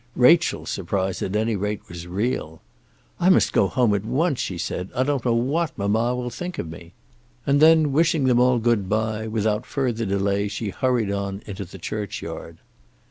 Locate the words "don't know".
5.03-5.35